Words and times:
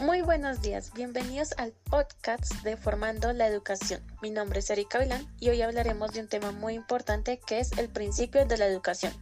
Muy 0.00 0.22
buenos 0.22 0.62
días, 0.62 0.92
bienvenidos 0.94 1.54
al 1.56 1.72
podcast 1.90 2.52
de 2.62 2.76
Formando 2.76 3.32
la 3.32 3.46
Educación. 3.46 4.00
Mi 4.20 4.30
nombre 4.30 4.60
es 4.60 4.70
Erika 4.70 4.98
Vilán 4.98 5.26
y 5.40 5.48
hoy 5.48 5.62
hablaremos 5.62 6.12
de 6.12 6.20
un 6.20 6.28
tema 6.28 6.52
muy 6.52 6.74
importante 6.74 7.40
que 7.46 7.60
es 7.60 7.72
el 7.78 7.88
principio 7.88 8.44
de 8.44 8.58
la 8.58 8.66
educación, 8.66 9.12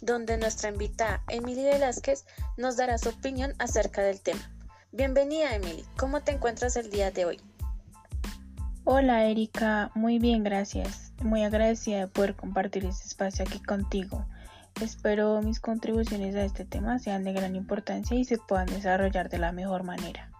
donde 0.00 0.36
nuestra 0.36 0.70
invitada 0.70 1.22
Emily 1.28 1.64
Velázquez 1.64 2.24
nos 2.56 2.76
dará 2.76 2.98
su 2.98 3.08
opinión 3.08 3.54
acerca 3.58 4.02
del 4.02 4.20
tema. 4.20 4.50
Bienvenida 4.92 5.54
Emily, 5.54 5.84
¿cómo 5.96 6.22
te 6.22 6.32
encuentras 6.32 6.76
el 6.76 6.90
día 6.90 7.10
de 7.10 7.24
hoy? 7.24 7.40
Hola 8.84 9.24
Erika, 9.24 9.90
muy 9.94 10.18
bien, 10.18 10.42
gracias. 10.42 11.12
Muy 11.22 11.44
agradecida 11.44 12.00
de 12.00 12.06
poder 12.06 12.34
compartir 12.34 12.84
este 12.84 13.06
espacio 13.06 13.44
aquí 13.46 13.60
contigo. 13.60 14.26
Espero 14.80 15.42
mis 15.42 15.60
contribuciones 15.60 16.34
a 16.34 16.44
este 16.44 16.64
tema 16.64 16.98
sean 16.98 17.24
de 17.24 17.32
gran 17.32 17.54
importancia 17.54 18.16
y 18.16 18.24
se 18.24 18.38
puedan 18.38 18.66
desarrollar 18.66 19.28
de 19.28 19.38
la 19.38 19.52
mejor 19.52 19.82
manera. 19.82 20.30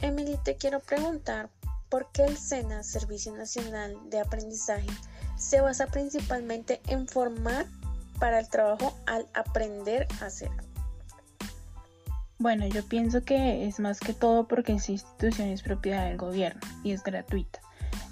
Emily, 0.00 0.38
te 0.44 0.56
quiero 0.56 0.80
preguntar, 0.80 1.50
¿por 1.88 2.10
qué 2.12 2.24
el 2.24 2.36
SENA, 2.36 2.84
Servicio 2.84 3.34
Nacional 3.36 3.96
de 4.10 4.20
Aprendizaje, 4.20 4.86
se 5.36 5.60
basa 5.60 5.86
principalmente 5.86 6.80
en 6.86 7.08
formar 7.08 7.66
para 8.20 8.38
el 8.38 8.48
trabajo 8.48 8.96
al 9.06 9.26
aprender 9.34 10.06
a 10.20 10.26
hacer? 10.26 10.50
Bueno, 12.38 12.68
yo 12.68 12.86
pienso 12.86 13.24
que 13.24 13.66
es 13.66 13.80
más 13.80 13.98
que 13.98 14.14
todo 14.14 14.46
porque 14.46 14.72
esta 14.72 14.92
institución 14.92 15.48
es 15.48 15.62
propiedad 15.62 16.06
del 16.06 16.18
gobierno 16.18 16.60
y 16.84 16.92
es 16.92 17.02
gratuita. 17.02 17.60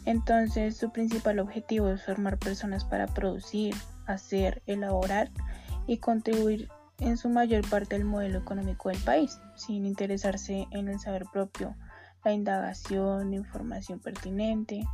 Entonces, 0.05 0.77
su 0.77 0.91
principal 0.91 1.39
objetivo 1.39 1.89
es 1.91 2.05
formar 2.05 2.39
personas 2.39 2.85
para 2.85 3.07
producir, 3.07 3.75
hacer, 4.07 4.63
elaborar 4.67 5.31
y 5.87 5.99
contribuir 5.99 6.69
en 6.99 7.17
su 7.17 7.29
mayor 7.29 7.69
parte 7.69 7.97
al 7.97 8.05
modelo 8.05 8.39
económico 8.39 8.89
del 8.89 8.99
país, 8.99 9.39
sin 9.55 9.85
interesarse 9.85 10.67
en 10.71 10.89
el 10.89 10.99
saber 10.99 11.27
propio, 11.33 11.77
la 12.25 12.33
indagación, 12.33 13.35
información 13.35 14.01
pertinente 14.01 14.85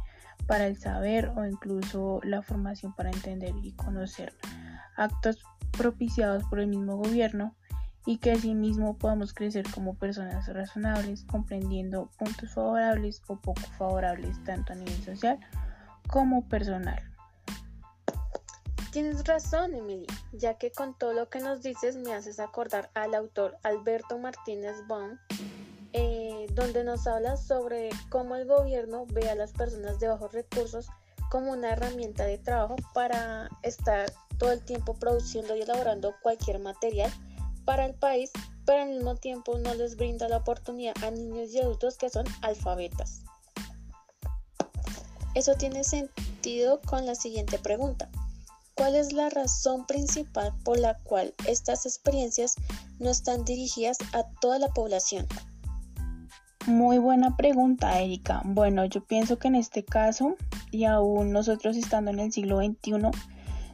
para 0.46 0.66
el 0.66 0.76
saber 0.76 1.32
o 1.36 1.46
incluso 1.46 2.20
la 2.24 2.42
formación 2.42 2.92
para 2.94 3.10
entender 3.10 3.54
y 3.62 3.72
conocer 3.72 4.34
actos 4.96 5.38
propiciados 5.70 6.44
por 6.44 6.60
el 6.60 6.66
mismo 6.66 6.96
gobierno 6.96 7.54
y 8.04 8.18
que 8.18 8.32
asimismo 8.32 8.98
podamos 8.98 9.32
crecer 9.32 9.64
como 9.72 9.94
personas 9.94 10.48
razonables, 10.48 11.24
comprendiendo 11.24 12.10
puntos 12.18 12.52
favorables 12.52 13.22
o 13.28 13.36
poco 13.36 13.62
favorables 13.78 14.42
tanto 14.44 14.72
a 14.72 14.76
nivel 14.76 15.02
social 15.04 15.38
como 16.08 16.46
personal. 16.48 17.11
Tienes 18.92 19.24
razón, 19.24 19.74
Emily, 19.74 20.06
ya 20.32 20.58
que 20.58 20.70
con 20.70 20.92
todo 20.92 21.14
lo 21.14 21.30
que 21.30 21.40
nos 21.40 21.62
dices 21.62 21.96
me 21.96 22.12
haces 22.12 22.38
acordar 22.38 22.90
al 22.92 23.14
autor 23.14 23.56
Alberto 23.62 24.18
Martínez 24.18 24.76
Baum, 24.86 25.16
eh, 25.94 26.46
donde 26.52 26.84
nos 26.84 27.06
habla 27.06 27.38
sobre 27.38 27.88
cómo 28.10 28.36
el 28.36 28.46
gobierno 28.46 29.06
ve 29.06 29.30
a 29.30 29.34
las 29.34 29.52
personas 29.52 29.98
de 29.98 30.08
bajos 30.08 30.34
recursos 30.34 30.88
como 31.30 31.52
una 31.52 31.70
herramienta 31.70 32.26
de 32.26 32.36
trabajo 32.36 32.76
para 32.92 33.48
estar 33.62 34.12
todo 34.36 34.52
el 34.52 34.62
tiempo 34.62 34.92
produciendo 34.92 35.56
y 35.56 35.62
elaborando 35.62 36.14
cualquier 36.20 36.58
material 36.58 37.10
para 37.64 37.86
el 37.86 37.94
país, 37.94 38.30
pero 38.66 38.82
al 38.82 38.90
mismo 38.90 39.16
tiempo 39.16 39.56
no 39.56 39.74
les 39.74 39.96
brinda 39.96 40.28
la 40.28 40.36
oportunidad 40.36 41.02
a 41.02 41.10
niños 41.10 41.50
y 41.54 41.60
adultos 41.60 41.96
que 41.96 42.10
son 42.10 42.26
alfabetas. 42.42 43.22
Eso 45.34 45.54
tiene 45.54 45.82
sentido 45.82 46.82
con 46.82 47.06
la 47.06 47.14
siguiente 47.14 47.58
pregunta. 47.58 48.10
¿Cuál 48.82 48.96
es 48.96 49.12
la 49.12 49.30
razón 49.30 49.86
principal 49.86 50.52
por 50.64 50.76
la 50.76 50.98
cual 51.04 51.34
estas 51.46 51.86
experiencias 51.86 52.56
no 52.98 53.10
están 53.10 53.44
dirigidas 53.44 53.96
a 54.12 54.24
toda 54.40 54.58
la 54.58 54.70
población? 54.70 55.24
Muy 56.66 56.98
buena 56.98 57.36
pregunta, 57.36 58.00
Erika. 58.00 58.42
Bueno, 58.44 58.84
yo 58.86 59.04
pienso 59.04 59.38
que 59.38 59.46
en 59.46 59.54
este 59.54 59.84
caso, 59.84 60.34
y 60.72 60.86
aún 60.86 61.30
nosotros 61.30 61.76
estando 61.76 62.10
en 62.10 62.18
el 62.18 62.32
siglo 62.32 62.56
XXI, 62.56 63.12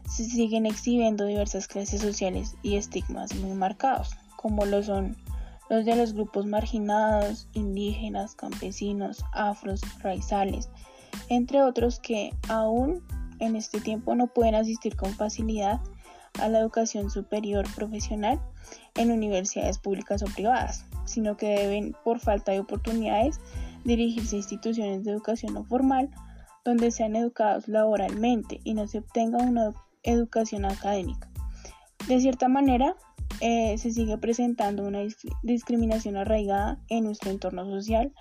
se 0.06 0.26
siguen 0.26 0.66
exhibiendo 0.66 1.24
diversas 1.24 1.68
clases 1.68 2.02
sociales 2.02 2.54
y 2.62 2.76
estigmas 2.76 3.34
muy 3.36 3.54
marcados, 3.54 4.10
como 4.36 4.66
lo 4.66 4.82
son 4.82 5.16
los 5.70 5.86
de 5.86 5.96
los 5.96 6.12
grupos 6.12 6.44
marginados, 6.44 7.48
indígenas, 7.54 8.34
campesinos, 8.34 9.24
afros, 9.32 9.80
raizales, 10.00 10.68
entre 11.30 11.62
otros 11.62 11.98
que 11.98 12.34
aún 12.50 13.02
en 13.40 13.56
este 13.56 13.80
tiempo 13.80 14.14
no 14.14 14.26
pueden 14.28 14.54
asistir 14.54 14.96
con 14.96 15.12
facilidad 15.14 15.80
a 16.40 16.48
la 16.48 16.60
educación 16.60 17.10
superior 17.10 17.66
profesional 17.74 18.40
en 18.94 19.10
universidades 19.10 19.78
públicas 19.78 20.22
o 20.22 20.26
privadas, 20.26 20.84
sino 21.04 21.36
que 21.36 21.48
deben, 21.48 21.96
por 22.04 22.20
falta 22.20 22.52
de 22.52 22.60
oportunidades, 22.60 23.40
dirigirse 23.84 24.36
a 24.36 24.38
instituciones 24.38 25.04
de 25.04 25.12
educación 25.12 25.54
no 25.54 25.64
formal 25.64 26.10
donde 26.64 26.90
sean 26.90 27.16
educados 27.16 27.66
laboralmente 27.68 28.60
y 28.62 28.74
no 28.74 28.86
se 28.86 28.98
obtenga 28.98 29.38
una 29.38 29.72
educación 30.02 30.64
académica. 30.64 31.30
De 32.06 32.20
cierta 32.20 32.48
manera, 32.48 32.94
eh, 33.40 33.78
se 33.78 33.90
sigue 33.92 34.18
presentando 34.18 34.86
una 34.86 35.00
discriminación 35.42 36.16
arraigada 36.16 36.78
en 36.88 37.04
nuestro 37.04 37.30
entorno 37.30 37.64
social, 37.66 38.12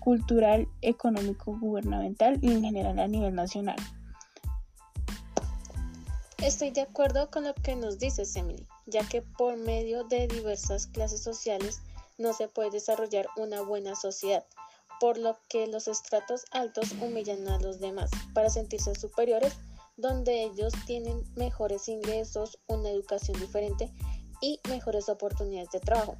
cultural, 0.00 0.68
económico, 0.80 1.56
gubernamental 1.58 2.38
y 2.40 2.52
en 2.52 2.62
general 2.62 2.98
a 2.98 3.08
nivel 3.08 3.34
nacional. 3.34 3.76
Estoy 6.42 6.72
de 6.72 6.80
acuerdo 6.80 7.30
con 7.30 7.44
lo 7.44 7.54
que 7.54 7.76
nos 7.76 8.00
dices, 8.00 8.34
Emily, 8.34 8.66
ya 8.86 9.08
que 9.08 9.22
por 9.22 9.56
medio 9.56 10.02
de 10.02 10.26
diversas 10.26 10.88
clases 10.88 11.22
sociales 11.22 11.80
no 12.18 12.32
se 12.32 12.48
puede 12.48 12.72
desarrollar 12.72 13.28
una 13.36 13.60
buena 13.60 13.94
sociedad, 13.94 14.44
por 14.98 15.18
lo 15.18 15.38
que 15.48 15.68
los 15.68 15.86
estratos 15.86 16.44
altos 16.50 16.90
humillan 17.00 17.46
a 17.46 17.60
los 17.60 17.78
demás 17.78 18.10
para 18.34 18.50
sentirse 18.50 18.92
superiores, 18.96 19.52
donde 19.96 20.42
ellos 20.42 20.72
tienen 20.84 21.22
mejores 21.36 21.86
ingresos, 21.86 22.58
una 22.66 22.90
educación 22.90 23.38
diferente 23.38 23.92
y 24.40 24.58
mejores 24.68 25.08
oportunidades 25.08 25.70
de 25.70 25.78
trabajo. 25.78 26.16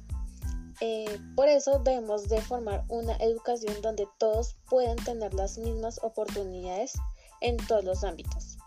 Eh, 0.79 1.19
por 1.35 1.49
eso 1.49 1.79
debemos 1.79 2.29
de 2.29 2.41
formar 2.41 2.85
una 2.87 3.17
educación 3.17 3.81
donde 3.81 4.07
todos 4.19 4.55
puedan 4.69 4.95
tener 5.03 5.33
las 5.33 5.57
mismas 5.57 5.99
oportunidades 6.01 6.93
en 7.41 7.57
todos 7.57 7.83
los 7.83 8.05
ámbitos. 8.05 8.57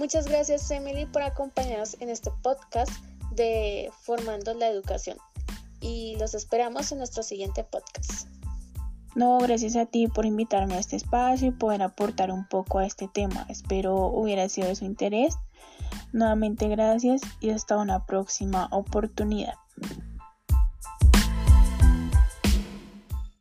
Muchas 0.00 0.28
gracias 0.28 0.70
Emily 0.70 1.04
por 1.04 1.20
acompañarnos 1.20 1.98
en 2.00 2.08
este 2.08 2.30
podcast 2.42 2.90
de 3.32 3.90
Formando 4.00 4.54
la 4.54 4.66
Educación 4.66 5.18
y 5.82 6.16
los 6.18 6.32
esperamos 6.32 6.90
en 6.90 6.96
nuestro 6.96 7.22
siguiente 7.22 7.64
podcast. 7.64 8.26
No, 9.14 9.36
gracias 9.40 9.76
a 9.76 9.84
ti 9.84 10.06
por 10.06 10.24
invitarme 10.24 10.76
a 10.76 10.78
este 10.78 10.96
espacio 10.96 11.48
y 11.48 11.50
poder 11.50 11.82
aportar 11.82 12.32
un 12.32 12.48
poco 12.48 12.78
a 12.78 12.86
este 12.86 13.08
tema. 13.08 13.44
Espero 13.50 14.06
hubiera 14.06 14.48
sido 14.48 14.68
de 14.68 14.76
su 14.76 14.86
interés. 14.86 15.36
Nuevamente 16.14 16.66
gracias 16.68 17.20
y 17.38 17.50
hasta 17.50 17.76
una 17.76 18.06
próxima 18.06 18.68
oportunidad. 18.70 19.56